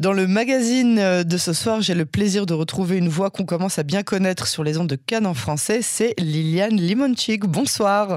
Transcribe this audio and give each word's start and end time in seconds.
Dans 0.00 0.14
le 0.14 0.26
magazine 0.26 0.98
euh, 0.98 1.24
de 1.24 1.36
ce 1.36 1.52
soir, 1.52 1.82
j'ai 1.82 1.92
le 1.92 2.06
plaisir 2.06 2.46
de 2.46 2.54
retrouver 2.54 2.96
une 2.96 3.10
voix 3.10 3.28
qu'on 3.28 3.44
commence 3.44 3.78
à 3.78 3.82
bien 3.82 4.02
connaître 4.02 4.46
sur 4.46 4.64
les 4.64 4.78
ondes 4.78 4.86
de 4.86 4.96
Cannes 4.96 5.26
en 5.26 5.34
français. 5.34 5.82
C'est 5.82 6.14
Liliane 6.18 6.74
Limonchik. 6.74 7.44
Bonsoir. 7.44 8.16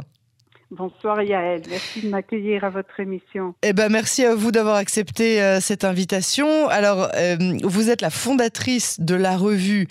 Bonsoir 0.71 1.21
Yael, 1.21 1.61
merci 1.69 2.03
de 2.03 2.07
m'accueillir 2.07 2.63
à 2.63 2.69
votre 2.69 3.01
émission. 3.01 3.53
Eh 3.63 3.73
ben 3.73 3.89
merci 3.91 4.23
à 4.23 4.33
vous 4.33 4.53
d'avoir 4.53 4.77
accepté 4.77 5.41
euh, 5.41 5.59
cette 5.59 5.83
invitation. 5.83 6.69
Alors, 6.69 7.09
euh, 7.15 7.35
vous 7.63 7.89
êtes 7.89 7.99
la 7.99 8.09
fondatrice 8.09 9.01
de 9.01 9.15
la 9.15 9.35
revue 9.35 9.89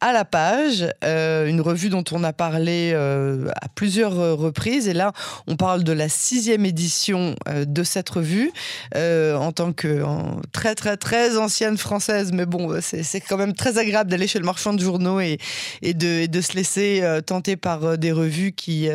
à 0.00 0.12
la 0.12 0.24
page, 0.24 0.86
euh, 1.04 1.46
une 1.46 1.60
revue 1.60 1.88
dont 1.88 2.04
on 2.12 2.22
a 2.22 2.32
parlé 2.32 2.92
euh, 2.94 3.48
à 3.60 3.68
plusieurs 3.68 4.14
reprises. 4.38 4.86
Et 4.86 4.94
là, 4.94 5.12
on 5.48 5.56
parle 5.56 5.82
de 5.82 5.92
la 5.92 6.08
sixième 6.08 6.64
édition 6.64 7.34
euh, 7.48 7.64
de 7.64 7.82
cette 7.82 8.08
revue 8.08 8.52
en 8.94 9.52
tant 9.52 9.72
que 9.72 10.04
très 10.52 10.74
très 10.74 10.96
très 10.96 11.36
ancienne 11.36 11.76
française. 11.76 12.32
Mais 12.32 12.46
bon, 12.46 12.78
c'est 12.80 13.20
quand 13.20 13.36
même 13.36 13.54
très 13.54 13.78
agréable 13.78 14.10
d'aller 14.10 14.28
chez 14.28 14.38
le 14.38 14.44
marchand 14.44 14.72
de 14.72 14.80
journaux 14.80 15.20
et, 15.20 15.38
de, 15.82 16.40
se 16.40 16.52
laisser 16.54 17.02
tenter 17.26 17.56
par 17.56 17.98
des 17.98 18.12
revues 18.12 18.52
qui, 18.52 18.88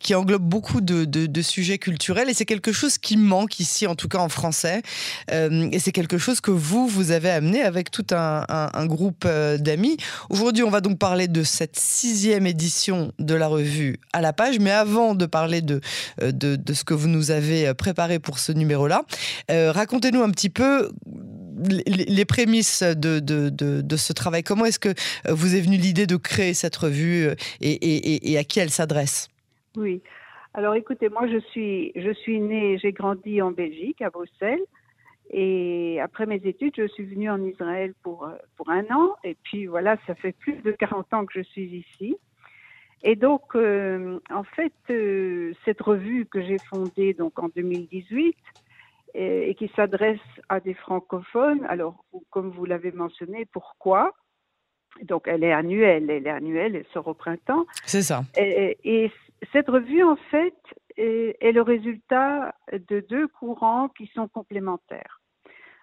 qui 0.00 0.14
englobent 0.14 0.42
beaucoup 0.48 0.80
de, 0.80 1.42
sujets 1.42 1.78
culturels. 1.78 2.28
Et 2.28 2.34
c'est 2.34 2.44
quelque 2.44 2.72
chose 2.72 2.98
qui 2.98 3.16
manque 3.16 3.60
ici, 3.60 3.86
en 3.86 3.94
tout 3.94 4.08
cas 4.08 4.18
en 4.18 4.28
français. 4.28 4.82
et 5.30 5.78
c'est 5.78 5.92
quelque 5.92 6.18
chose 6.18 6.40
que 6.40 6.50
vous, 6.50 6.86
vous 6.86 7.10
avez 7.10 7.30
amené 7.30 7.62
avec 7.62 7.90
tout 7.90 8.06
un 8.10 8.86
groupe 8.86 9.26
d'amis 9.58 9.96
Aujourd'hui, 10.32 10.64
on 10.64 10.70
va 10.70 10.80
donc 10.80 10.98
parler 10.98 11.28
de 11.28 11.42
cette 11.42 11.76
sixième 11.76 12.46
édition 12.46 13.12
de 13.18 13.34
la 13.34 13.48
revue 13.48 13.98
à 14.14 14.22
la 14.22 14.32
page. 14.32 14.58
Mais 14.60 14.70
avant 14.70 15.14
de 15.14 15.26
parler 15.26 15.60
de, 15.60 15.82
euh, 16.22 16.32
de, 16.32 16.72
ce 16.72 16.84
que 16.84 16.94
vous 16.94 17.06
nous 17.06 17.30
avez 17.30 17.68
euh, 17.68 17.74
préparé 17.74 18.18
pour 18.18 18.38
ce 18.38 18.50
numéro-là, 18.50 19.02
euh, 19.50 19.70
racontez-nous 19.72 20.22
un 20.22 20.30
petit 20.30 20.48
peu 20.48 20.90
les, 21.86 22.24
prémices 22.24 22.82
de, 22.82 23.18
de, 23.18 23.50
de, 23.50 23.96
ce 23.96 24.14
travail. 24.14 24.42
Comment 24.42 24.64
est-ce 24.64 24.78
que 24.78 24.94
vous 25.28 25.54
est 25.54 25.60
venue 25.60 25.76
l'idée 25.76 26.06
de 26.06 26.16
créer 26.16 26.54
cette 26.54 26.76
revue 26.76 27.28
et, 27.60 27.70
et, 27.70 28.32
et 28.32 28.38
à 28.38 28.44
qui 28.44 28.58
elle 28.58 28.70
s'adresse? 28.70 29.28
Oui. 29.76 30.00
Alors 30.54 30.74
écoutez, 30.74 31.10
moi 31.10 31.28
je 31.28 31.40
suis, 31.50 31.92
je 31.94 32.12
suis 32.14 32.40
née, 32.40 32.78
j'ai 32.78 32.92
grandi 32.92 33.42
en 33.42 33.50
Belgique, 33.50 34.00
à 34.00 34.08
Bruxelles. 34.08 34.64
Et 35.32 35.98
après 36.00 36.26
mes 36.26 36.40
études, 36.44 36.74
je 36.76 36.86
suis 36.88 37.04
venue 37.04 37.30
en 37.30 37.42
Israël 37.42 37.94
pour, 38.02 38.24
euh, 38.24 38.36
pour 38.56 38.68
un 38.70 38.84
an. 38.90 39.16
Et 39.24 39.34
puis 39.42 39.66
voilà, 39.66 39.96
ça 40.06 40.14
fait 40.14 40.32
plus 40.32 40.56
de 40.62 40.72
40 40.72 41.12
ans 41.14 41.24
que 41.24 41.32
je 41.34 41.42
suis 41.42 41.64
ici. 41.64 42.16
Et 43.02 43.16
donc, 43.16 43.56
euh, 43.56 44.20
en 44.30 44.44
fait, 44.44 44.74
euh, 44.90 45.52
cette 45.64 45.80
revue 45.80 46.26
que 46.26 46.42
j'ai 46.42 46.58
fondée 46.58 47.14
donc 47.14 47.38
en 47.38 47.48
2018 47.48 48.36
et, 49.14 49.50
et 49.50 49.54
qui 49.54 49.70
s'adresse 49.74 50.20
à 50.48 50.60
des 50.60 50.74
francophones, 50.74 51.64
alors 51.68 52.04
comme 52.30 52.50
vous 52.50 52.66
l'avez 52.66 52.92
mentionné, 52.92 53.46
pourquoi? 53.46 54.12
Donc, 55.02 55.26
elle 55.26 55.42
est 55.42 55.52
annuelle, 55.52 56.10
elle 56.10 56.26
est 56.26 56.30
annuelle, 56.30 56.76
elle 56.76 56.86
sort 56.92 57.08
au 57.08 57.14
printemps. 57.14 57.64
C'est 57.86 58.02
ça. 58.02 58.22
Et, 58.36 58.76
et, 58.84 59.10
cette 59.52 59.68
revue, 59.68 60.04
en 60.04 60.16
fait, 60.30 60.54
est, 60.96 61.36
est 61.40 61.52
le 61.52 61.62
résultat 61.62 62.54
de 62.70 63.00
deux 63.00 63.26
courants 63.26 63.88
qui 63.88 64.06
sont 64.14 64.28
complémentaires. 64.28 65.21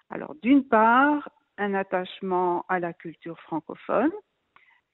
Alors, 0.10 0.36
d'une 0.42 0.64
part, 0.64 1.30
un 1.58 1.74
attachement 1.74 2.66
à 2.70 2.80
la 2.80 2.94
culture 2.94 3.40
francophone 3.42 4.12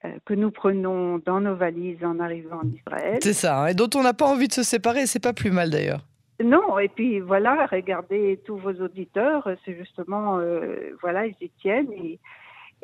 euh, 0.04 0.10
que 0.24 0.34
nous 0.34 0.50
prenons 0.50 1.18
dans 1.18 1.40
nos 1.40 1.54
valises 1.54 2.04
en 2.04 2.20
arrivant 2.20 2.58
en 2.58 2.68
Israël. 2.68 3.18
C'est 3.22 3.32
ça, 3.32 3.62
hein, 3.62 3.66
et 3.68 3.74
dont 3.74 3.88
on 3.94 4.02
n'a 4.02 4.12
pas 4.12 4.26
envie 4.26 4.48
de 4.48 4.52
se 4.52 4.62
séparer, 4.62 5.06
c'est 5.06 5.22
pas 5.22 5.32
plus 5.32 5.50
mal 5.50 5.70
d'ailleurs. 5.70 6.04
Non, 6.44 6.78
et 6.78 6.88
puis 6.88 7.20
voilà, 7.20 7.66
regardez 7.66 8.38
tous 8.44 8.58
vos 8.58 8.74
auditeurs, 8.74 9.48
c'est 9.64 9.74
justement, 9.74 10.38
euh, 10.38 10.94
voilà, 11.00 11.26
ils 11.26 11.36
y 11.40 11.48
tiennent. 11.60 11.90
Et, 11.92 12.20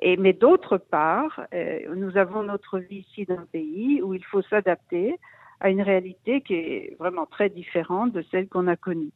et 0.00 0.16
mais 0.16 0.32
d'autre 0.32 0.78
part, 0.78 1.42
euh, 1.52 1.80
nous 1.94 2.16
avons 2.16 2.42
notre 2.44 2.78
vie 2.78 3.04
ici 3.10 3.26
dans 3.26 3.36
le 3.40 3.46
pays 3.46 4.00
où 4.00 4.14
il 4.14 4.24
faut 4.24 4.40
s'adapter 4.42 5.18
à 5.60 5.68
une 5.68 5.82
réalité 5.82 6.40
qui 6.40 6.54
est 6.54 6.96
vraiment 6.98 7.26
très 7.26 7.50
différente 7.50 8.12
de 8.12 8.24
celle 8.30 8.48
qu'on 8.48 8.68
a 8.68 8.76
connue. 8.76 9.12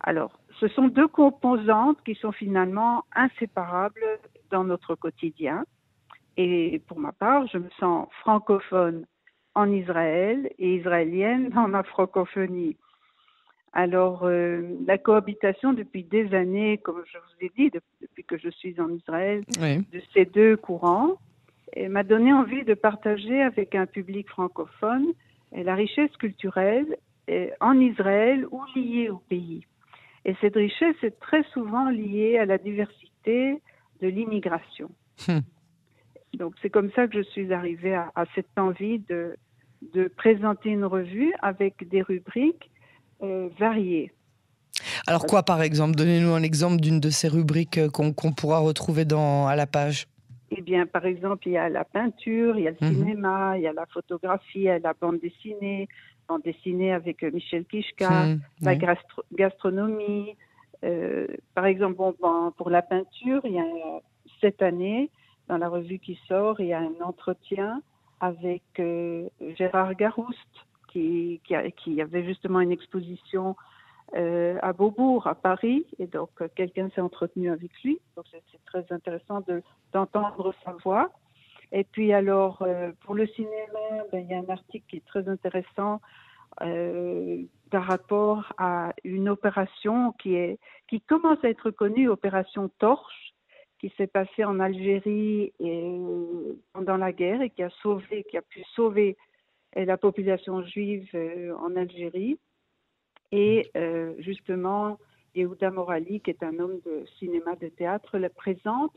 Alors, 0.00 0.38
ce 0.60 0.68
sont 0.68 0.88
deux 0.88 1.08
composantes 1.08 1.98
qui 2.04 2.14
sont 2.14 2.32
finalement 2.32 3.04
inséparables 3.14 4.00
dans 4.50 4.64
notre 4.64 4.94
quotidien. 4.94 5.64
Et 6.36 6.82
pour 6.86 6.98
ma 6.98 7.12
part, 7.12 7.46
je 7.48 7.58
me 7.58 7.70
sens 7.78 8.08
francophone 8.20 9.06
en 9.54 9.70
Israël 9.70 10.50
et 10.58 10.76
israélienne 10.76 11.48
dans 11.54 11.68
ma 11.68 11.82
francophonie. 11.82 12.76
Alors, 13.72 14.24
euh, 14.24 14.62
la 14.86 14.96
cohabitation 14.96 15.74
depuis 15.74 16.04
des 16.04 16.34
années, 16.34 16.78
comme 16.78 17.02
je 17.06 17.18
vous 17.18 17.46
ai 17.46 17.52
dit, 17.56 17.70
depuis 18.00 18.24
que 18.24 18.38
je 18.38 18.48
suis 18.48 18.80
en 18.80 18.88
Israël, 18.90 19.44
oui. 19.60 19.78
de 19.92 20.00
ces 20.14 20.24
deux 20.24 20.56
courants, 20.56 21.16
m'a 21.90 22.04
donné 22.04 22.32
envie 22.32 22.64
de 22.64 22.72
partager 22.72 23.42
avec 23.42 23.74
un 23.74 23.86
public 23.86 24.28
francophone 24.30 25.06
la 25.52 25.74
richesse 25.74 26.16
culturelle 26.16 26.96
en 27.60 27.78
Israël 27.78 28.46
ou 28.50 28.62
liée 28.74 29.10
au 29.10 29.18
pays. 29.18 29.66
Et 30.26 30.34
cette 30.40 30.56
richesse 30.56 30.96
est 31.02 31.18
très 31.20 31.44
souvent 31.54 31.88
liée 31.88 32.36
à 32.36 32.44
la 32.44 32.58
diversité 32.58 33.62
de 34.02 34.08
l'immigration. 34.08 34.90
Hmm. 35.28 35.38
Donc 36.34 36.54
c'est 36.60 36.68
comme 36.68 36.90
ça 36.96 37.06
que 37.06 37.16
je 37.16 37.22
suis 37.22 37.52
arrivée 37.52 37.94
à, 37.94 38.10
à 38.16 38.24
cette 38.34 38.58
envie 38.58 38.98
de, 38.98 39.36
de, 39.94 40.08
présenter 40.08 40.70
une 40.70 40.84
revue 40.84 41.32
avec 41.40 41.88
des 41.88 42.02
rubriques 42.02 42.70
euh, 43.22 43.48
variées. 43.58 44.12
Alors 45.06 45.24
quoi 45.26 45.44
par 45.44 45.62
exemple? 45.62 45.94
Donnez-nous 45.94 46.34
un 46.34 46.42
exemple 46.42 46.80
d'une 46.80 46.98
de 46.98 47.08
ces 47.08 47.28
rubriques 47.28 47.78
euh, 47.78 47.88
qu'on 47.88 48.12
qu 48.12 48.34
pourra 48.34 48.58
retrouver 48.58 49.04
dans, 49.04 49.46
à 49.46 49.54
la 49.54 49.68
page. 49.68 50.08
Eh 50.50 50.60
bien, 50.60 50.86
par 50.86 51.06
exemple, 51.06 51.48
il 51.48 51.52
y 51.52 51.56
a 51.56 51.68
la 51.68 51.84
peinture, 51.84 52.58
il 52.58 52.64
y 52.64 52.68
a 52.68 52.72
le 52.72 52.76
Mhm. 52.80 52.94
cinéma, 52.94 53.58
il 53.58 53.62
y 53.62 53.66
a 53.66 53.72
la 53.72 53.86
photographie, 53.86 54.58
il 54.58 54.62
y 54.62 54.68
a 54.68 54.78
la 54.78 54.92
bande 55.00 55.18
dessinée, 55.20 55.88
bande 56.28 56.42
dessinée 56.42 56.92
avec 56.92 57.22
euh, 57.22 57.30
Michel 57.30 57.64
Kishka, 57.64 58.26
la 58.62 58.72
oui. 58.72 58.78
gastro- 58.78 59.24
gastronomie. 59.32 60.36
Euh, 60.84 61.26
par 61.54 61.66
exemple, 61.66 61.96
bon, 61.96 62.14
ben, 62.20 62.52
pour 62.56 62.70
la 62.70 62.82
peinture, 62.82 63.40
il 63.44 63.52
y 63.52 63.58
a 63.60 63.64
cette 64.40 64.62
année, 64.62 65.10
dans 65.48 65.58
la 65.58 65.68
revue 65.68 65.98
qui 65.98 66.18
sort, 66.28 66.60
il 66.60 66.66
y 66.66 66.72
a 66.72 66.80
un 66.80 66.94
entretien 67.02 67.82
avec 68.20 68.62
euh, 68.78 69.28
Gérard 69.56 69.94
Garouste, 69.94 70.38
qui, 70.88 71.40
qui, 71.44 71.54
a- 71.54 71.70
qui 71.70 72.00
avait 72.00 72.24
justement 72.24 72.60
une 72.60 72.72
exposition 72.72 73.56
euh, 74.14 74.56
à 74.62 74.72
Beaubourg, 74.72 75.26
à 75.26 75.34
Paris, 75.34 75.84
et 75.98 76.06
donc 76.06 76.30
quelqu'un 76.54 76.88
s'est 76.94 77.00
entretenu 77.00 77.50
avec 77.50 77.70
lui. 77.82 77.98
Donc 78.16 78.24
c'est 78.30 78.42
très 78.64 78.84
intéressant 78.94 79.40
de- 79.42 79.62
d'entendre 79.92 80.54
sa 80.64 80.72
voix. 80.84 81.10
Et 81.72 81.84
puis 81.84 82.12
alors, 82.12 82.62
euh, 82.62 82.92
pour 83.00 83.14
le 83.14 83.26
cinéma, 83.26 84.04
ben, 84.12 84.20
il 84.20 84.30
y 84.30 84.34
a 84.34 84.38
un 84.38 84.48
article 84.48 84.86
qui 84.88 84.96
est 84.96 85.06
très 85.06 85.28
intéressant 85.28 86.00
euh, 86.62 87.42
par 87.70 87.84
rapport 87.84 88.52
à 88.58 88.92
une 89.04 89.28
opération 89.28 90.12
qui, 90.12 90.34
est, 90.34 90.58
qui 90.88 91.00
commence 91.00 91.42
à 91.44 91.48
être 91.48 91.70
connue, 91.70 92.08
opération 92.08 92.70
Torche, 92.78 93.34
qui 93.78 93.92
s'est 93.96 94.06
passée 94.06 94.44
en 94.44 94.60
Algérie 94.60 95.52
et, 95.60 96.00
pendant 96.72 96.96
la 96.96 97.12
guerre 97.12 97.42
et 97.42 97.50
qui 97.50 97.62
a 97.62 97.70
sauvé, 97.82 98.24
qui 98.30 98.36
a 98.36 98.42
pu 98.42 98.62
sauver 98.74 99.16
euh, 99.76 99.84
la 99.84 99.96
population 99.96 100.62
juive 100.64 101.08
euh, 101.14 101.54
en 101.56 101.76
Algérie. 101.76 102.38
Et 103.32 103.70
euh, 103.76 104.14
justement, 104.18 104.98
Yehuda 105.34 105.70
Morali, 105.70 106.20
qui 106.20 106.30
est 106.30 106.42
un 106.42 106.58
homme 106.58 106.80
de 106.86 107.04
cinéma, 107.18 107.56
de 107.56 107.68
théâtre, 107.68 108.18
le 108.18 108.28
présente 108.28 108.92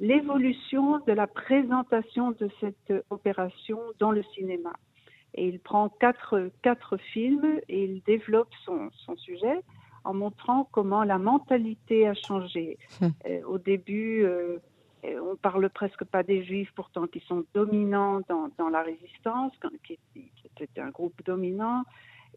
l'évolution 0.00 0.98
de 1.06 1.12
la 1.12 1.26
présentation 1.26 2.32
de 2.32 2.48
cette 2.60 2.92
opération 3.10 3.78
dans 3.98 4.10
le 4.10 4.22
cinéma. 4.34 4.72
Et 5.34 5.48
il 5.48 5.60
prend 5.60 5.88
quatre, 5.88 6.50
quatre 6.62 6.96
films 6.96 7.60
et 7.68 7.84
il 7.84 8.02
développe 8.02 8.52
son, 8.64 8.90
son 9.04 9.16
sujet 9.16 9.62
en 10.04 10.14
montrant 10.14 10.68
comment 10.70 11.04
la 11.04 11.18
mentalité 11.18 12.06
a 12.06 12.14
changé. 12.14 12.78
Hmm. 13.00 13.08
Euh, 13.26 13.42
au 13.46 13.58
début, 13.58 14.22
euh, 14.22 14.58
on 15.04 15.36
parle 15.36 15.68
presque 15.68 16.04
pas 16.04 16.22
des 16.22 16.44
juifs, 16.44 16.72
pourtant 16.74 17.06
qui 17.06 17.20
sont 17.20 17.44
dominants 17.54 18.20
dans, 18.28 18.48
dans 18.56 18.68
la 18.68 18.82
résistance, 18.82 19.52
qui, 19.84 19.98
qui 20.14 20.30
était 20.60 20.80
un 20.80 20.90
groupe 20.90 21.20
dominant. 21.24 21.82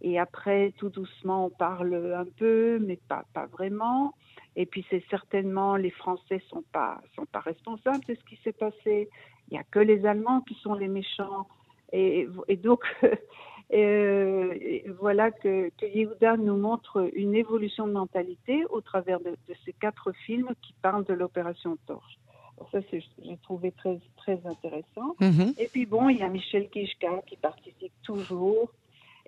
Et 0.01 0.19
après, 0.19 0.73
tout 0.77 0.89
doucement, 0.89 1.45
on 1.45 1.49
parle 1.49 2.13
un 2.15 2.25
peu, 2.37 2.79
mais 2.79 2.97
pas, 3.07 3.25
pas 3.33 3.47
vraiment. 3.47 4.13
Et 4.55 4.65
puis, 4.65 4.85
c'est 4.89 5.03
certainement 5.09 5.75
les 5.75 5.89
Français 5.89 6.41
sont 6.49 6.63
pas 6.71 7.01
sont 7.15 7.25
pas 7.25 7.39
responsables 7.39 8.03
de 8.05 8.15
ce 8.15 8.23
qui 8.23 8.39
s'est 8.43 8.53
passé. 8.53 9.09
Il 9.49 9.55
y 9.55 9.57
a 9.57 9.63
que 9.63 9.79
les 9.79 10.05
Allemands 10.05 10.41
qui 10.41 10.55
sont 10.55 10.73
les 10.73 10.87
méchants. 10.87 11.47
Et, 11.91 12.27
et 12.47 12.55
donc, 12.55 12.83
euh, 13.73 14.53
et 14.53 14.85
voilà 14.99 15.31
que, 15.31 15.69
que 15.77 15.85
Yehuda 15.85 16.37
nous 16.37 16.57
montre 16.57 17.09
une 17.13 17.35
évolution 17.35 17.87
de 17.87 17.93
mentalité 17.93 18.65
au 18.69 18.81
travers 18.81 19.19
de, 19.19 19.31
de 19.31 19.55
ces 19.65 19.73
quatre 19.73 20.11
films 20.25 20.49
qui 20.61 20.73
parlent 20.81 21.05
de 21.05 21.13
l'opération 21.13 21.77
Torche. 21.87 22.19
Alors 22.57 22.69
ça, 22.71 22.79
j'ai 22.91 23.37
trouvé 23.37 23.71
très 23.71 23.99
très 24.17 24.39
intéressant. 24.45 25.15
Mhm. 25.21 25.53
Et 25.57 25.67
puis 25.67 25.85
bon, 25.85 26.09
il 26.09 26.17
y 26.17 26.23
a 26.23 26.29
Michel 26.29 26.69
Kishka 26.69 27.21
qui 27.25 27.37
participe 27.37 27.93
toujours. 28.03 28.71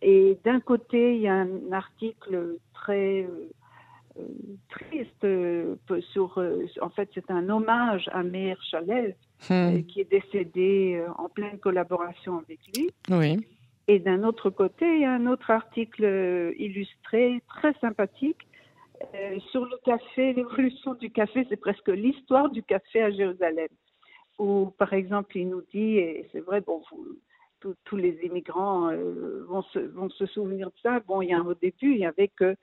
Et 0.01 0.37
d'un 0.43 0.59
côté, 0.59 1.15
il 1.15 1.21
y 1.21 1.27
a 1.27 1.35
un 1.35 1.71
article 1.71 2.57
très, 2.73 3.27
euh, 4.17 4.23
triste. 4.69 5.25
sur, 6.11 6.41
en 6.81 6.89
fait, 6.89 7.09
c'est 7.13 7.29
un 7.29 7.49
hommage 7.49 8.09
à 8.11 8.23
Meir 8.23 8.61
Chalev, 8.63 9.13
hmm. 9.49 9.83
qui 9.83 10.01
est 10.01 10.09
décédé 10.09 11.03
en 11.17 11.29
pleine 11.29 11.59
collaboration 11.59 12.39
avec 12.39 12.59
lui. 12.75 12.89
Oui. 13.09 13.45
Et 13.87 13.99
d'un 13.99 14.23
autre 14.23 14.49
côté, 14.49 14.85
il 14.85 15.01
y 15.01 15.05
a 15.05 15.11
un 15.11 15.27
autre 15.27 15.51
article 15.51 16.53
illustré, 16.57 17.41
très 17.47 17.73
sympathique, 17.79 18.47
sur 19.51 19.65
le 19.65 19.77
café, 19.83 20.33
l'évolution 20.33 20.93
du 20.93 21.09
café, 21.09 21.45
c'est 21.49 21.57
presque 21.57 21.87
l'histoire 21.89 22.49
du 22.49 22.63
café 22.63 23.01
à 23.01 23.11
Jérusalem. 23.11 23.67
Où, 24.39 24.73
par 24.77 24.93
exemple, 24.93 25.37
il 25.37 25.49
nous 25.49 25.61
dit, 25.73 25.97
et 25.97 26.27
c'est 26.31 26.39
vrai, 26.39 26.61
bon, 26.61 26.81
tous 27.85 27.95
les 27.95 28.19
immigrants 28.23 28.91
vont, 29.47 29.61
se, 29.63 29.79
vont 29.79 30.09
se 30.09 30.25
souvenir 30.25 30.67
de 30.67 30.77
ça. 30.81 30.99
Bon, 31.07 31.21
il 31.21 31.29
y 31.29 31.33
a 31.33 31.41
au 31.41 31.53
début, 31.53 31.93
il 31.93 31.99
y 31.99 32.05
avait 32.05 32.29
que 32.29 32.55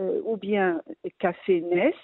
euh, 0.00 0.20
ou 0.24 0.36
bien 0.36 0.80
café 1.18 1.60
Ness 1.60 1.94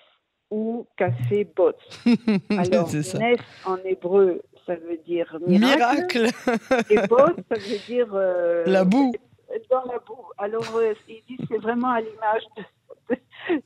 ou 0.51 0.87
café 0.97 1.45
Bots. 1.45 1.73
Alors, 2.51 2.93
Ness 2.93 3.41
en 3.65 3.77
hébreu, 3.79 4.43
ça 4.67 4.77
veut 4.77 4.99
dire 5.07 5.39
miracle. 5.47 6.29
et 6.91 7.07
Bots, 7.09 7.37
ça 7.49 7.57
veut 7.57 7.79
dire. 7.87 8.09
Euh, 8.15 8.65
la 8.67 8.85
boue. 8.85 9.13
Dans 9.71 9.85
la 9.85 9.99
boue. 9.99 10.25
Alors, 10.39 10.77
euh, 10.77 10.95
il 11.09 11.23
dit 11.27 11.37
c'est 11.49 11.59
vraiment 11.59 11.91
à 11.91 12.01
l'image 12.01 12.43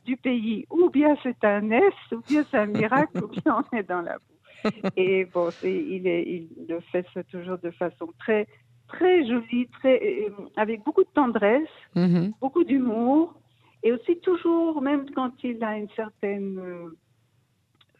du 0.06 0.16
pays. 0.16 0.66
Ou 0.70 0.88
bien 0.88 1.16
c'est 1.22 1.44
un 1.44 1.60
Ness, 1.60 1.94
ou 2.12 2.20
bien 2.26 2.44
c'est 2.50 2.58
un 2.58 2.66
miracle, 2.66 3.22
ou 3.22 3.28
bien 3.28 3.64
on 3.72 3.76
est 3.76 3.82
dans 3.82 4.00
la 4.00 4.16
boue. 4.16 4.70
Et 4.96 5.26
bon, 5.26 5.50
il, 5.62 6.06
est, 6.06 6.22
il 6.22 6.48
le 6.68 6.80
fait 6.80 7.04
ça 7.12 7.22
toujours 7.24 7.58
de 7.58 7.70
façon 7.72 8.08
très, 8.18 8.46
très 8.94 9.26
jolie, 9.26 9.68
très, 9.78 10.30
avec 10.56 10.82
beaucoup 10.84 11.02
de 11.02 11.14
tendresse, 11.14 11.68
mm-hmm. 11.96 12.32
beaucoup 12.40 12.64
d'humour. 12.64 13.34
Et 13.82 13.92
aussi 13.92 14.18
toujours, 14.20 14.80
même 14.80 15.10
quand 15.10 15.32
il 15.44 15.62
a 15.62 15.76
une 15.76 15.90
certaine, 15.90 16.58
euh, 16.58 16.96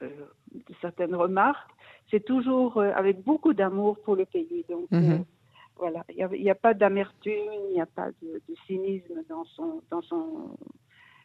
euh 0.02 0.26
certaine 0.80 1.14
remarque, 1.14 1.70
c'est 2.10 2.24
toujours 2.24 2.78
euh, 2.78 2.90
avec 2.94 3.22
beaucoup 3.22 3.52
d'amour 3.52 3.98
pour 4.02 4.16
le 4.16 4.24
pays. 4.24 4.64
Donc 4.68 4.90
mhm. 4.90 5.12
euh, 5.12 5.18
voilà, 5.76 6.04
il 6.08 6.42
n'y 6.42 6.50
a, 6.50 6.54
pas 6.54 6.72
d'amertume, 6.72 7.52
il 7.68 7.74
n'y 7.74 7.80
a 7.80 7.86
pas 7.86 8.08
de, 8.22 8.40
de, 8.48 8.54
cynisme 8.66 9.22
dans 9.28 9.44
son, 9.44 9.82
dans, 9.90 10.02
son, 10.02 10.56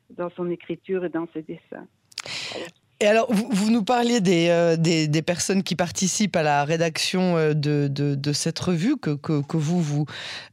dans 0.09 0.29
son 0.31 0.49
écriture 0.49 1.05
et 1.05 1.09
dans 1.09 1.27
ses 1.33 1.43
dessins. 1.43 1.87
Et 3.01 3.07
alors, 3.07 3.31
vous, 3.31 3.71
nous 3.71 3.85
parliez 3.85 4.19
euh, 4.27 4.75
des, 4.75 5.07
des, 5.07 5.21
personnes 5.21 5.63
qui 5.63 5.77
participent 5.77 6.35
à 6.35 6.43
la 6.43 6.65
rédaction 6.65 7.37
euh, 7.37 7.53
de, 7.53 7.87
de, 7.87 8.33
cette 8.33 8.59
revue 8.59 8.97
que, 8.97 9.11
que, 9.11 9.55
vous, 9.55 9.81
vous, 9.81 10.05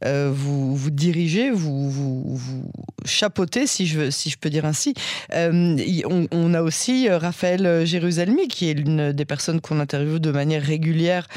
euh, 0.05 0.31
vous, 0.33 0.73
vous, 0.73 0.89
dirigez, 0.89 1.51
vous, 1.51 1.89
vous, 1.89 2.71
chapeautez, 3.03 3.67
si 3.67 3.85
je, 3.85 4.09
si 4.11 4.29
je 4.29 4.37
peux 4.37 4.49
dire 4.49 4.63
ainsi. 4.63 4.93
on, 5.33 6.53
a 6.53 6.61
aussi 6.61 7.09
Raphaël 7.09 7.85
Jérusalemi, 7.85 8.47
qui 8.47 8.69
est 8.69 8.75
l'une 8.75 9.11
des 9.11 9.25
personnes 9.25 9.59
qu'on 9.59 9.81
interviewe 9.81 10.19
de 10.19 10.31
manière 10.31 10.63
régulière 10.63 11.27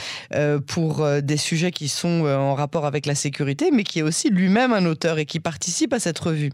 pour 0.68 1.04
des 1.22 1.36
sujets 1.36 1.72
qui 1.72 1.88
sont 1.88 2.24
en 2.26 2.54
rapport 2.54 2.86
avec 2.86 3.06
la 3.06 3.16
sécurité, 3.16 3.70
mais 3.72 3.82
qui 3.82 3.98
est 3.98 4.02
aussi 4.02 4.30
lui-même 4.30 4.72
un 4.72 4.86
auteur 4.86 5.18
et 5.18 5.26
qui 5.26 5.40
participe 5.40 5.92
à 5.92 5.98
cette 5.98 6.20
revue. 6.20 6.50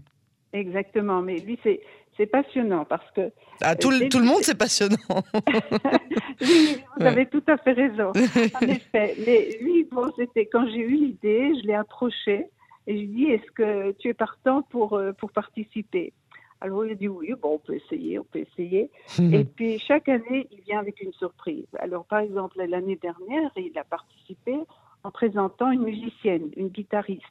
Exactement, 0.55 1.21
mais 1.21 1.37
lui, 1.41 1.59
c'est 1.63 1.81
c'est 2.17 2.27
passionnant 2.27 2.85
parce 2.85 3.09
que. 3.13 3.33
Ah, 3.61 3.75
tout, 3.75 3.91
le, 3.91 4.09
tout 4.09 4.19
le 4.19 4.25
monde, 4.25 4.43
c'est 4.43 4.57
passionnant. 4.57 4.97
oui, 6.41 6.83
vous 6.99 7.07
avez 7.07 7.27
tout 7.27 7.43
à 7.47 7.57
fait 7.59 7.73
raison. 7.73 8.13
En 8.61 8.67
effet. 8.67 9.17
Mais 9.27 9.59
lui, 9.61 9.85
bon, 9.85 10.11
c'était 10.17 10.47
quand 10.47 10.67
j'ai 10.69 10.81
eu 10.81 10.97
l'idée, 10.97 11.53
je 11.61 11.67
l'ai 11.67 11.75
approché 11.75 12.47
et 12.87 12.97
je 12.97 13.03
lui 13.03 13.03
ai 13.03 13.07
dit 13.07 13.25
Est-ce 13.27 13.51
que 13.53 13.93
tu 13.93 14.09
es 14.09 14.15
partant 14.15 14.63
pour, 14.63 14.95
euh, 14.95 15.13
pour 15.13 15.31
participer? 15.31 16.13
Alors 16.61 16.87
il 16.87 16.93
a 16.93 16.95
dit 16.95 17.09
oui, 17.09 17.35
bon, 17.41 17.55
on 17.55 17.59
peut 17.59 17.75
essayer, 17.75 18.19
on 18.19 18.25
peut 18.25 18.39
essayer. 18.39 18.91
Et 19.19 19.45
puis 19.45 19.79
chaque 19.79 20.09
année, 20.09 20.49
il 20.51 20.63
vient 20.63 20.79
avec 20.79 21.01
une 21.03 21.13
surprise. 21.13 21.67
Alors 21.79 22.07
par 22.07 22.21
exemple, 22.21 22.57
l'année 22.65 22.97
dernière, 22.97 23.51
il 23.57 23.77
a 23.79 23.85
participé 23.85 24.57
en 25.05 25.11
présentant 25.11 25.71
une 25.71 25.83
musicienne, 25.83 26.51
une 26.57 26.69
guitariste. 26.69 27.23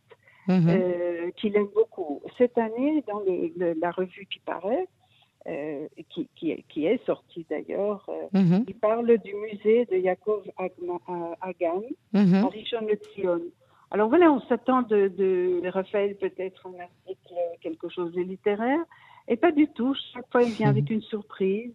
Mhm. 0.48 0.70
Euh, 0.70 1.32
qu'il 1.36 1.56
aime 1.56 1.70
beaucoup. 1.74 2.22
Cette 2.38 2.58
année, 2.58 3.04
dans 3.08 3.22
la 3.82 3.92
revue 3.92 4.28
qui 4.32 4.40
paraît, 4.40 4.88
euh, 5.48 5.88
qui, 6.10 6.28
qui, 6.36 6.86
est 6.86 7.06
sortie 7.06 7.46
d'ailleurs, 7.50 8.08
euh, 8.10 8.40
mhm. 8.40 8.66
il 8.68 8.76
parle 8.76 9.18
du 9.20 9.34
musée 9.36 9.86
de 9.86 9.98
Yaakov 9.98 10.44
Hagan 10.58 11.82
mm 12.14 12.44
en 12.44 12.48
Rishon 12.50 12.88
LeZion. 12.88 13.42
Alors 13.92 14.10
voilà, 14.10 14.32
on 14.32 14.42
s'attend 14.42 14.82
de, 14.82 15.08
de, 15.08 15.68
Raphaël 15.68 16.16
peut-être 16.16 16.68
un 16.68 16.80
article, 16.80 17.36
quelque 17.62 17.90
chose 17.90 18.12
de 18.14 18.22
littéraire, 18.22 18.84
et 19.28 19.36
pas 19.36 19.52
du 19.52 19.68
tout. 19.68 19.96
Chaque 20.14 20.30
fois, 20.32 20.42
il 20.42 20.52
vient 20.52 20.70
avec 20.70 20.90
une 20.90 21.04
surprise. 21.04 21.72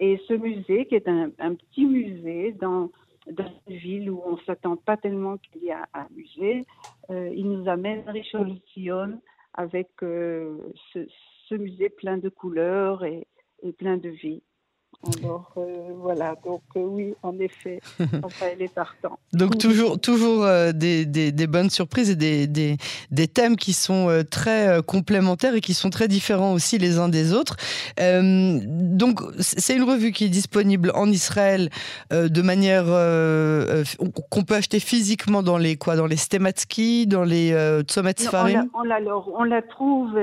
Et 0.00 0.20
ce 0.28 0.34
musée, 0.34 0.86
qui 0.86 0.96
est 0.96 1.08
un, 1.08 1.30
un 1.38 1.54
petit 1.54 1.86
musée 1.86 2.52
dans 2.60 2.90
dans 3.30 3.50
une 3.66 3.76
ville 3.76 4.10
où 4.10 4.22
on 4.24 4.32
ne 4.32 4.40
s'attend 4.42 4.76
pas 4.76 4.96
tellement 4.96 5.38
qu'il 5.38 5.64
y 5.64 5.70
a 5.70 5.86
un 5.94 6.06
musée. 6.14 6.64
Euh, 7.10 7.30
il 7.34 7.48
nous 7.48 7.68
amène 7.68 8.06
à 8.08 8.12
Richelieu 8.12 9.18
avec 9.54 9.90
euh, 10.02 10.58
ce, 10.92 11.06
ce, 11.48 11.54
musée 11.54 11.88
plein 11.88 12.18
de 12.18 12.28
couleurs 12.28 13.04
et, 13.04 13.26
et 13.62 13.72
plein 13.72 13.96
de 13.96 14.08
vie. 14.08 14.42
Alors 15.22 15.50
euh, 15.56 15.62
voilà, 16.00 16.34
donc 16.44 16.62
euh, 16.76 16.80
oui, 16.80 17.14
en 17.22 17.38
effet, 17.38 17.80
Raphaël 18.22 18.60
est 18.60 18.72
partant. 18.72 19.18
donc 19.32 19.58
toujours, 19.58 20.00
toujours 20.00 20.44
euh, 20.44 20.72
des, 20.72 21.04
des, 21.04 21.46
bonnes 21.46 21.70
surprises 21.70 22.10
et 22.10 22.16
des, 22.16 22.46
des, 22.46 22.76
des 23.10 23.28
thèmes 23.28 23.56
qui 23.56 23.72
sont 23.72 24.24
très 24.30 24.82
complémentaires 24.86 25.54
et 25.54 25.60
qui 25.60 25.74
sont 25.74 25.90
très 25.90 26.08
différents 26.08 26.52
aussi 26.52 26.78
les 26.78 26.98
uns 26.98 27.08
des 27.08 27.32
autres. 27.32 27.56
donc 27.98 29.20
c'est 29.40 29.76
une 29.76 29.82
revue 29.82 30.12
qui 30.12 30.24
est 30.24 30.30
disponible 30.30 30.90
en 30.94 31.10
Israël 31.10 31.70
de 32.10 32.42
manière 32.42 32.84
qu'on 34.30 34.44
peut 34.44 34.54
acheter 34.54 34.80
physiquement 34.80 35.42
dans 35.42 35.58
les 35.58 35.76
quoi, 35.76 35.96
dans 35.96 36.06
les 36.06 36.16
Stematsky, 36.16 37.06
dans 37.06 37.24
les 37.24 37.52
Tzomet 37.86 38.14
Farim. 38.18 38.68
On, 38.74 38.82
la, 38.82 38.98
on, 39.38 39.44
la 39.44 39.62
trouve 39.62 40.16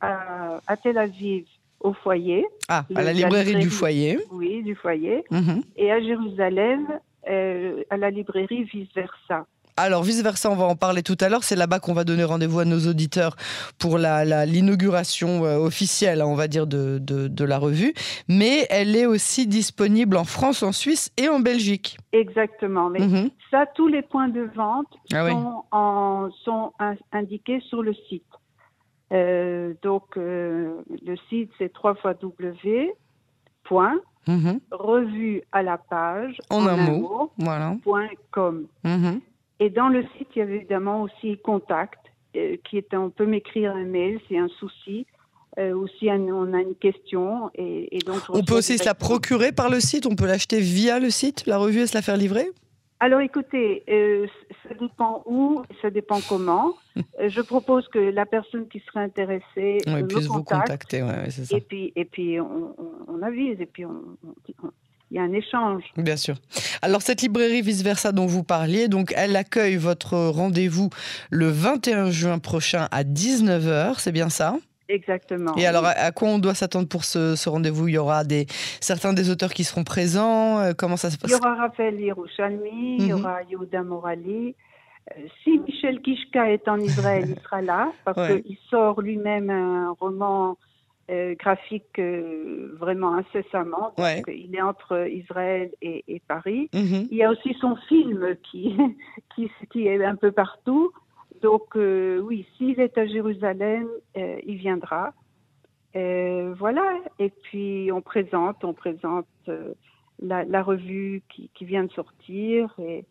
à, 0.00 0.60
à 0.66 0.76
Tel 0.76 0.98
Aviv 0.98 1.44
au 1.84 1.92
foyer. 1.92 2.44
Ah, 2.68 2.84
à 2.96 3.02
la 3.02 3.12
librairie, 3.12 3.54
du 3.54 3.70
foyer. 3.70 4.18
Oui, 4.32 4.62
du 4.64 4.74
foyer. 4.74 5.22
Mhm. 5.30 5.62
Et 5.76 5.92
à 5.92 6.00
Jérusalem, 6.00 6.86
euh, 7.28 7.84
à 7.90 7.96
la 7.96 8.10
librairie 8.10 8.64
Vice 8.64 8.88
Versa. 8.94 9.46
Alors, 9.76 10.04
vice 10.04 10.22
versa, 10.22 10.48
on 10.52 10.54
va 10.54 10.66
en 10.66 10.76
parler 10.76 11.02
tout 11.02 11.16
à 11.20 11.28
l'heure. 11.28 11.42
C'est 11.42 11.56
là-bas 11.56 11.80
qu'on 11.80 11.94
va 11.94 12.04
donner 12.04 12.22
rendez-vous 12.22 12.60
à 12.60 12.64
nos 12.64 12.78
auditeurs 12.88 13.34
pour 13.76 13.98
l'inauguration 13.98 15.42
la, 15.42 15.48
euh, 15.48 15.58
officielle, 15.58 16.20
hein, 16.20 16.26
on 16.28 16.36
va 16.36 16.46
dire, 16.46 16.68
de, 16.68 17.00
de, 17.00 17.44
la 17.44 17.58
revue. 17.58 17.92
Mais 18.28 18.68
elle 18.70 18.94
est 18.94 19.06
aussi 19.06 19.48
disponible 19.48 20.16
en 20.16 20.22
France, 20.22 20.62
en 20.62 20.70
Suisse 20.70 21.10
et 21.16 21.28
en 21.28 21.40
Belgique. 21.40 21.98
Exactement. 22.12 22.88
Mais 22.88 23.00
mhm. 23.00 23.30
ça, 23.50 23.66
tous 23.74 23.88
les 23.88 24.02
points 24.02 24.28
de 24.28 24.48
vente 24.54 24.86
ah 25.12 25.28
sont, 25.28 25.64
en, 25.72 26.30
sont 26.44 26.72
indiqués 27.10 27.60
sur 27.68 27.82
le 27.82 27.94
site. 28.08 28.22
Euh, 29.12 29.74
donc, 29.82 30.16
euh, 30.16 30.82
le 31.04 31.16
site, 31.28 31.50
c'est 31.58 31.72
3 31.72 31.94
fois 31.96 32.14
W. 32.14 32.94
Point, 33.64 33.98
mhm. 34.26 34.60
revue 34.70 35.42
à 35.52 35.62
la 35.62 35.78
page, 35.78 36.38
en, 36.50 36.66
un, 36.66 36.76
mot, 36.76 37.30
voilà. 37.38 37.76
point 37.82 38.08
com. 38.30 38.66
Mhm. 38.84 39.20
Et 39.60 39.70
dans 39.70 39.88
le 39.88 40.02
site, 40.16 40.28
il 40.36 40.38
y 40.40 40.42
a 40.42 40.44
évidemment 40.44 41.02
aussi 41.02 41.38
contact, 41.38 42.00
euh, 42.36 42.56
qui 42.64 42.76
est, 42.76 42.94
on 42.94 43.10
peut 43.10 43.24
m'écrire 43.24 43.74
un 43.74 43.84
mail, 43.84 44.20
c'est 44.28 44.38
un 44.38 44.48
souci. 44.48 45.06
ou 45.56 45.86
si 45.86 46.10
on 46.10 46.52
a 46.52 46.60
une 46.60 46.74
question. 46.74 47.48
Et, 47.54 48.00
donc 48.04 48.16
on 48.28 48.42
peut 48.42 48.56
aussi 48.56 48.76
se 48.76 48.84
la 48.84 48.94
procurer 48.94 49.52
par 49.52 49.70
le 49.70 49.78
site, 49.78 50.04
on 50.04 50.16
peut 50.16 50.26
l'acheter 50.26 50.58
via 50.58 50.98
le 50.98 51.10
site, 51.10 51.46
la 51.46 51.58
revue 51.58 51.82
et 51.82 51.86
se 51.86 51.94
la 51.94 52.02
faire 52.02 52.16
livrer? 52.16 52.50
Alors 53.04 53.20
écoutez, 53.20 53.82
euh, 53.90 54.26
ça 54.62 54.74
dépend 54.80 55.22
où, 55.26 55.62
ça 55.82 55.90
dépend 55.90 56.20
comment. 56.26 56.74
Euh, 56.96 57.02
je 57.28 57.42
propose 57.42 57.86
que 57.88 57.98
la 57.98 58.24
personne 58.24 58.66
qui 58.66 58.82
serait 58.86 59.04
intéressée 59.04 59.78
oui, 59.86 60.04
puisse 60.08 60.24
vous 60.24 60.42
contacter. 60.42 61.04
Et 61.50 61.60
puis, 61.60 61.92
et 61.96 62.06
puis 62.06 62.40
on, 62.40 63.22
avise, 63.22 63.60
et 63.60 63.66
puis 63.66 63.84
on, 63.84 64.16
il 65.10 65.18
y 65.18 65.18
a 65.18 65.22
un 65.22 65.32
échange. 65.34 65.82
Bien 65.98 66.16
sûr. 66.16 66.36
Alors 66.80 67.02
cette 67.02 67.20
librairie 67.20 67.60
Vice 67.60 67.82
Versa 67.82 68.10
dont 68.10 68.24
vous 68.24 68.42
parliez, 68.42 68.88
donc 68.88 69.12
elle 69.14 69.36
accueille 69.36 69.76
votre 69.76 70.16
rendez-vous 70.16 70.88
le 71.30 71.48
21 71.48 72.10
juin 72.10 72.38
prochain 72.38 72.88
à 72.90 73.04
19h, 73.04 73.98
c'est 73.98 74.12
bien 74.12 74.30
ça? 74.30 74.56
Exactement. 74.88 75.54
Et 75.56 75.66
alors, 75.66 75.84
à 75.86 76.12
quoi 76.12 76.28
on 76.28 76.38
doit 76.38 76.54
s'attendre 76.54 76.88
pour 76.88 77.04
ce, 77.04 77.48
rendez-vous? 77.48 77.88
Il 77.88 77.94
y 77.94 77.98
aura 77.98 78.24
des, 78.24 78.46
certains 78.80 79.12
des 79.12 79.30
auteurs 79.30 79.52
qui 79.52 79.64
seront 79.64 79.84
présents 79.84 80.58
euh, 80.58 80.72
Comment 80.76 80.96
ça 80.96 81.10
se 81.10 81.16
passe 81.16 81.30
Il 81.30 81.34
y 81.34 81.36
aura 81.36 81.54
Raphaël 81.54 81.98
Yerushalmi, 81.98 82.96
il 82.98 83.06
y 83.06 83.12
mhm. 83.12 83.20
aura 83.20 83.42
Yehuda 83.44 83.82
Morali. 83.82 84.54
Euh, 85.10 85.20
si 85.42 85.58
Michel 85.58 86.00
Kishka 86.00 86.50
est 86.50 86.68
en 86.68 86.78
Israël, 86.78 87.24
il 87.28 87.42
sera 87.42 87.62
là, 87.62 87.92
parce 88.04 88.40
qu'il 88.42 88.56
sort 88.68 89.00
lui-même 89.00 89.50
un 89.50 89.90
roman 89.98 90.58
euh, 91.10 91.34
graphique 91.34 92.00
vraiment 92.78 93.14
incessamment. 93.14 93.94
Donc, 93.96 94.24
Il 94.28 94.54
est 94.54 94.62
entre 94.62 95.08
Israël 95.08 95.70
et, 95.80 96.22
Paris. 96.28 96.68
Mhm. 96.74 97.08
Il 97.10 97.16
y 97.16 97.22
a 97.22 97.30
aussi 97.30 97.54
son 97.60 97.76
film 97.88 98.36
qui, 98.50 98.76
qui, 99.34 99.50
qui 99.72 99.86
est 99.86 100.04
un 100.04 100.16
peu 100.16 100.30
partout. 100.30 100.92
Donc 101.44 101.76
euh, 101.76 102.20
oui, 102.20 102.46
s'il 102.56 102.80
est 102.80 102.96
à 102.96 103.06
Jérusalem, 103.06 103.86
euh, 104.16 104.40
il 104.46 104.56
viendra. 104.56 105.12
voilà, 105.94 106.88
et 107.18 107.28
puis 107.28 107.90
on 107.92 108.00
présente, 108.00 108.64
on 108.64 108.72
présente 108.72 109.50
la, 110.20 110.62
revue 110.62 111.22
qui, 111.28 111.64
vient 111.66 111.84
de 111.84 111.92
sortir 111.92 112.74
et, 112.78 113.04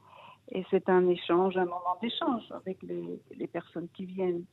c'est 0.72 0.90
un 0.90 1.08
échange, 1.10 1.58
un 1.58 1.66
moment 1.66 1.96
d'échange 2.02 2.44
avec 2.52 2.80
les 2.82 3.48
personnes 3.48 3.88
qui 3.94 4.06
viennent. 4.06 4.46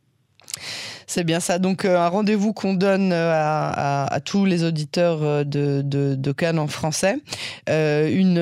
C'est 1.11 1.25
bien 1.25 1.41
ça. 1.41 1.59
Donc, 1.59 1.85
euh, 1.85 1.99
un 1.99 2.07
rendez-vous 2.07 2.53
qu'on 2.53 2.73
donne 2.73 3.11
euh, 3.13 3.33
à, 3.35 4.21
tous 4.25 4.45
les 4.45 4.63
auditeurs 4.63 5.19
euh, 5.25 5.43
de, 5.43 6.33
Cannes 6.33 6.61
en 6.61 6.69
français. 6.69 7.17
une, 7.67 8.39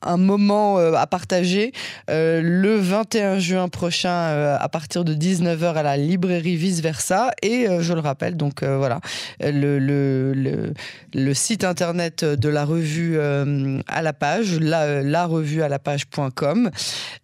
un 0.00 0.16
moment 0.16 0.78
à 0.78 1.06
partager 1.06 1.72
le 2.08 2.76
21 2.76 3.38
juin 3.40 3.68
prochain 3.68 4.56
à 4.58 4.68
partir 4.70 5.04
de 5.04 5.14
19h 5.14 5.74
à 5.74 5.82
la 5.82 5.98
librairie 5.98 6.56
Vice 6.56 6.80
Versa. 6.80 7.32
Et 7.42 7.66
je 7.80 7.92
le 7.92 8.00
rappelle, 8.00 8.38
donc 8.38 8.64
voilà, 8.64 9.00
le, 9.40 9.78
le, 9.78 10.72
le, 11.12 11.34
site 11.34 11.64
internet 11.64 12.24
de 12.24 12.48
la 12.48 12.64
revue 12.64 13.20
à 13.20 14.02
la 14.02 14.12
page, 14.14 14.58
la, 14.58 15.02
la 15.02 15.26
revue 15.26 15.62
à 15.62 15.68
la 15.68 15.78
page.com. 15.78 16.70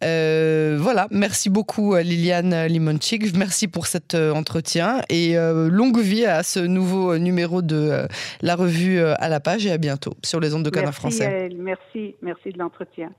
voilà, 0.03 1.09
merci 1.11 1.49
beaucoup 1.49 1.97
Liliane 1.97 2.67
Limon 2.67 2.98
Merci 3.37 3.69
pour 3.69 3.87
cet 3.87 4.15
euh, 4.15 4.33
entretien 4.33 5.01
et 5.09 5.37
euh, 5.37 5.69
longue 5.69 5.99
vie 5.99 6.27
à 6.27 6.43
ce 6.43 6.61
nouveau 6.61 7.13
euh, 7.13 7.19
numéro 7.19 7.63
de 7.63 8.07
la 8.43 8.57
revue 8.57 9.01
à 9.01 9.29
la 9.29 9.41
page 9.41 9.67
et 9.67 9.73
à 9.73 9.79
bientôt 9.79 10.13
sur 10.25 10.41
les 10.41 10.55
ondes 10.55 10.65
de 10.65 10.71
Canard 10.71 10.95
français. 10.95 11.49
merci, 11.57 12.17
merci 12.23 12.51
de 12.51 12.59
l'entretien. 12.59 13.11